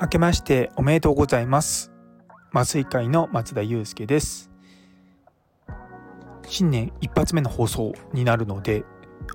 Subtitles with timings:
[0.00, 1.92] 明けましておめでとうございます。
[2.50, 4.50] 麻酔会の松田祐介です。
[6.46, 8.84] 新年一発目の放送になるので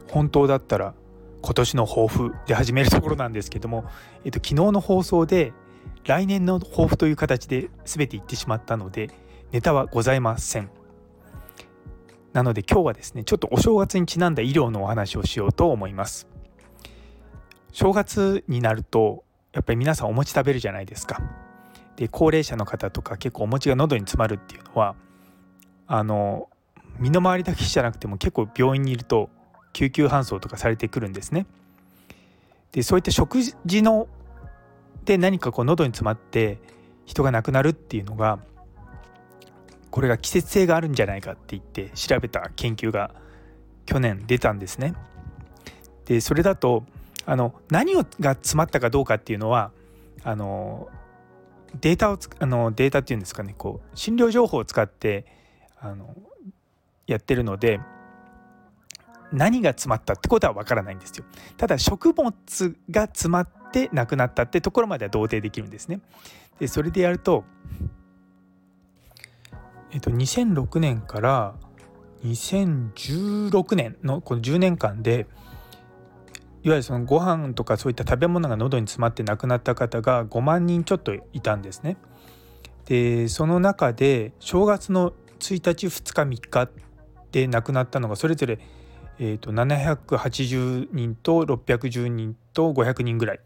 [0.09, 0.95] 本当だったら
[1.43, 3.85] 今年の抱負で始めるところなんですけども、
[4.25, 5.53] えっと、昨日の放送で
[6.05, 9.11] 来年の抱負という形で全て言ってしまったので
[9.51, 10.82] ネタはございません。
[12.33, 16.27] なので今日はですねちょっとお正月にちなんだ医療のお話をしようと思います。
[17.71, 21.21] 正月になるとやっぱり皆さんお餅食べるじゃないですか。
[21.95, 24.95] で高齢者の方とか結構お餅が喉に詰まるっていうのは
[25.85, 26.49] あの
[26.97, 29.29] 身の回りだけじゃなくても結構病院にいると
[29.73, 31.45] 救急搬送とかされてくるんですね。
[32.71, 34.07] でそういった食事の
[35.05, 36.57] で何かこう喉に詰まって
[37.05, 38.39] 人が亡くなるっていうのが
[39.93, 43.11] これが季節性があるんじゃないかって言って調べた研究が
[43.85, 44.95] 去年出たんですね。
[46.05, 46.83] でそれだと
[47.27, 48.03] あの何が
[48.33, 49.69] 詰まったかどうかっていうのは
[50.23, 50.87] あの
[51.79, 55.27] データをあのデータっていうんですかねこう診療情報を使って
[55.79, 56.15] あの
[57.05, 57.79] やってるので
[59.31, 61.25] 何が詰まったってことはわからないんですよ。
[61.55, 62.33] ただ食物
[62.89, 65.99] が詰まってなくなったってところまでは同定できるんですね。
[66.57, 67.43] でそれでやると
[69.93, 71.53] えっと、2006年から
[72.25, 75.27] 2016年のこの10年間で
[76.63, 81.97] いわゆるそのご飯とかそういった食べ物が喉に詰まって亡くなった方が5万人ちょっといたんですね。
[82.85, 86.69] でその中で正月の1日2日3日
[87.31, 88.59] で亡くなったのがそれぞれ、
[89.19, 93.39] えー、と780人と610人と500人ぐらい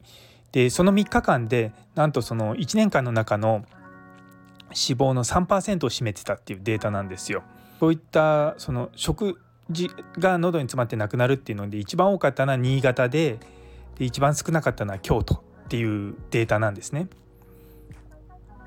[0.51, 3.65] でその3日間でなんとその1年間の中の
[4.73, 7.43] 死亡の3%を占めてたっていうデータなんですよ。
[7.79, 13.39] そういったその食事が喉に詰まってなくなるっていうので一番多かったのは新潟で
[13.97, 17.07] で一番少なかったのは京都っていうデータなんですね。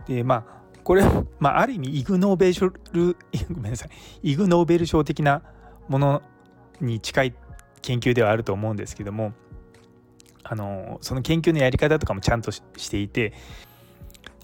[0.06, 1.04] でまあこれ、
[1.38, 2.70] まあ、ある意味イグ・ノーベル賞
[3.52, 3.90] ごめんなさい
[4.32, 5.42] イグ・ノーベル賞的な
[5.88, 6.22] もの
[6.80, 7.34] に近い
[7.82, 9.32] 研究ではあると思うんですけども
[10.42, 12.60] あのその研究のやり方とかもちゃんとし
[12.90, 13.32] ていて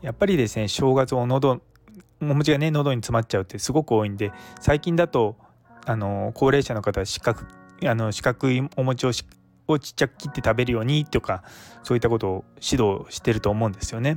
[0.06, 1.60] やっぱりですね正月を喉
[2.20, 4.30] お餅がね喉に詰まっちゃうってすごく多いんで
[4.60, 5.34] 最近だと
[5.84, 7.40] あの高齢者の方は四角
[7.84, 9.10] あの四角いお餅を
[9.66, 11.42] をちっちゃく切って食べるようにとか
[11.82, 14.16] そういったことを指導してると思うんですよね。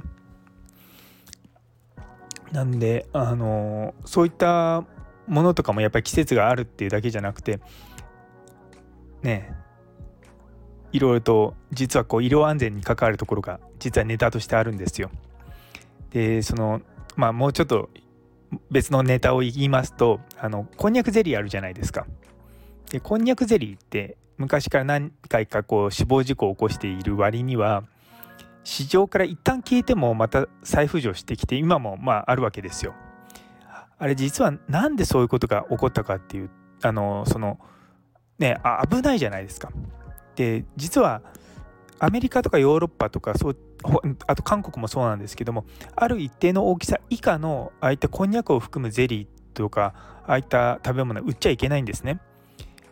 [2.51, 4.85] なんであのそういった
[5.25, 7.61] ものとかもやっぱり季節があるっていうだけじゃなくて
[9.23, 9.55] ね
[10.91, 15.09] いろいろと実はこう医療安全に関わるところが実はネタとしてあるんですよ。
[16.11, 16.81] でその
[17.15, 17.89] まあもうちょっと
[18.71, 22.07] 別のネタを言いますとあのこんにゃくゼリーあるじゃないですか。
[22.91, 27.83] でこんにゃくゼリーって昔から何回かこう死亡事故を起こしている割には
[28.63, 32.93] 市場から一旦消えてもまた再浮上してきて今もまああるわけですよ。
[33.97, 36.49] あれ実は何でそういうことが起こったかっていう
[36.81, 37.59] あのその
[38.39, 38.57] ね
[38.89, 39.69] 危ないじゃないですか。
[40.35, 41.21] で実は
[41.99, 43.57] アメリカとかヨーロッパとかそう
[44.27, 45.65] あと韓国もそうなんですけども
[45.95, 49.93] ある一定の大きさ以下のああいったこんにゃくを含むゼリーとか
[50.25, 52.19] ああいった食べ物は売っちゃいけないんですね。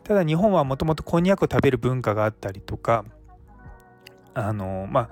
[0.03, 3.03] ただ日本はもともとこんにゃくを食べる文化があったりとか
[4.33, 5.09] あのまあ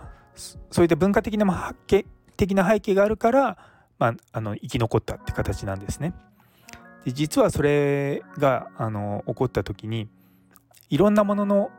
[0.72, 2.06] そういった文化的な発見
[2.38, 3.57] 的な背景があるから、
[3.97, 6.13] まあ、あの生き残ったって形なんですね。
[7.06, 10.09] で実はそれがあの起こった時に
[10.89, 11.72] いろんなものの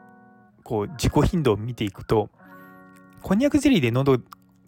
[0.67, 2.29] こう自己頻度を見ていくと
[3.23, 4.15] こんにゃくゼリーで喉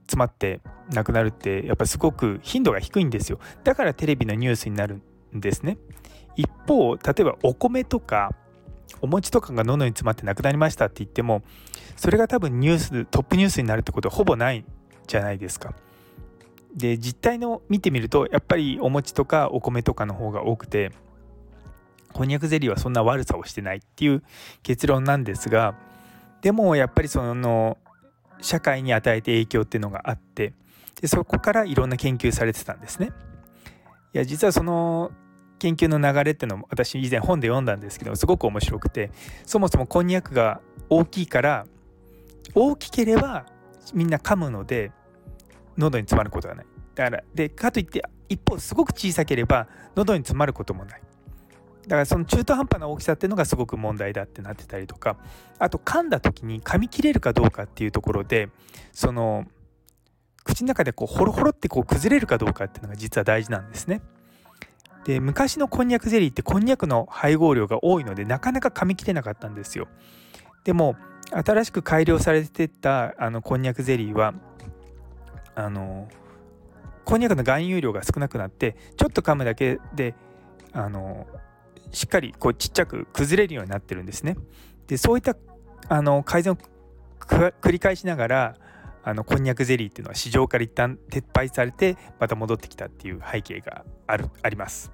[0.02, 0.60] 詰まって
[0.94, 3.40] 亡くなるってやっぱすごく頻度が低いんですよ。
[3.64, 5.02] だからテレビのニュースになる
[5.36, 5.76] んですね。
[6.36, 8.32] 一方例えばお米とか
[9.02, 11.42] お餅とかが喉に詰まって亡くなりましたって言っても
[11.96, 14.64] それが多分ニューストップニュースになるってことはほぼない
[15.08, 15.74] じゃないですか。
[16.76, 20.92] で実態の見てみるとやっぱりお餅とかお米とかの方が多くて
[22.12, 24.22] こんにゃくゼリーはそんな悪さをしてないっていう
[24.62, 25.74] 結論なんですが
[26.42, 27.78] でもやっぱりその
[28.40, 30.52] 社会に与えて影響っていうのがあって
[31.00, 33.10] でそこからいろんな研究されてたんですね。
[34.14, 35.10] いや実はその
[35.58, 39.10] 研究の流れっていうのも私以前本で読んだんですけどすごく面白くて
[39.44, 41.66] そもそもこんにゃくが大きいから
[42.54, 43.44] 大きければ
[43.92, 44.92] みんな噛むので
[45.76, 46.66] 喉に詰まることがない。
[46.94, 51.02] だからでかといって一方すごく小さければ喉に詰まることもない。
[51.88, 55.16] だからその中途半端な大きさっていうのがすごく問題だってなってたりとか
[55.58, 58.50] あと噛んだ時に噛み切れるかどうかっていうところで
[58.92, 59.46] その
[60.44, 64.02] 口の中でこうホロホロってこう崩れるかどうかっていうのが実は大事なんですね。
[65.04, 69.88] で昔のこんにゃくゼリーってこんにゃくの配合量が多いのでなかなか噛み切れなかったんですよ
[70.64, 70.96] でも
[71.30, 74.34] 新しく改良されてったあのこんにゃくゼリーは
[75.54, 76.08] あの
[77.06, 80.14] こんにゃくの含有量が少なくなってちょっと噛むだけで
[80.72, 81.26] あの
[81.90, 84.36] しっかりこうちっちゃく崩れるようになってるんですね。
[84.86, 85.36] でそういった
[85.88, 86.58] あの改善を
[87.20, 88.54] 繰り返しながら
[89.04, 94.92] あのこんにゃくゼリーっていうのは市場から一旦撤廃されてまた戻ってきたっていう背景があるあります。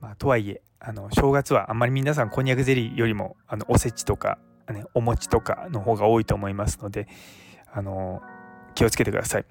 [0.00, 7.08] まあ、とはいえあの正月はあんまり皆さんこんにゃくゼリーよりもあのおせちとか、ね、お餅とかの方が多いと思いますので
[7.72, 8.22] あの
[8.74, 9.46] 気をつけてください。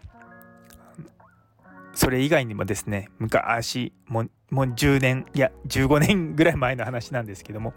[1.96, 7.74] それ以外にもですね昔ももう10年いや15年ぐらい前の話なんですけども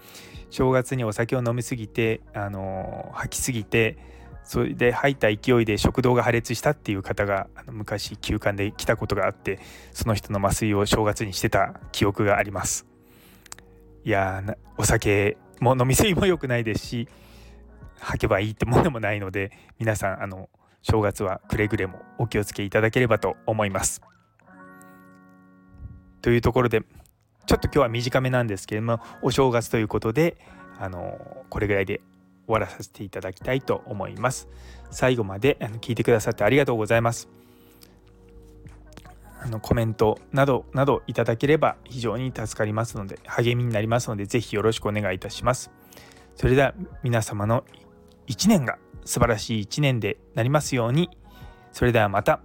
[0.50, 3.96] 正月にお酒を飲みすぎてあの吐きすぎて
[4.44, 9.58] それで吐いた勢いで食道が破裂したっていう方があの昔休館で来たことがあって
[9.93, 12.87] その人の麻酔を正月にしてた記憶があります
[14.05, 14.44] いや
[14.76, 17.08] お酒も飲み過ぎも良くないですし
[17.99, 20.50] 吐けばいいってものでもないので皆さんあの
[20.82, 24.02] 正月はくれぐれもお気をつけいただければと思います。
[26.26, 26.82] というところで
[27.46, 30.37] ちょっと今日は短めなんですけれどもお正月ということで
[30.76, 31.20] あの
[31.50, 32.00] これぐらいで
[32.49, 34.49] 終わらさせていただきたいと思います。
[34.90, 37.28] 最後まで聞いてくださってありがとうございます。
[39.40, 45.70] あのコメントなどなどいただければ非常に助かりますので励みになりますのでぜひよろしくお願いいたします。
[46.34, 46.75] それでは
[47.05, 47.62] 皆様の
[48.26, 51.08] 1年が素晴らしい1年でなりますように
[51.70, 52.40] それではまた。